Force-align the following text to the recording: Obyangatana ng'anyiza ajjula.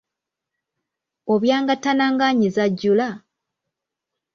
Obyangatana 1.33 2.05
ng'anyiza 2.13 2.61
ajjula. 2.67 3.09